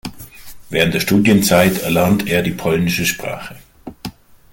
[0.71, 3.55] Während der Studienzeit erlernt er die polnische Sprache.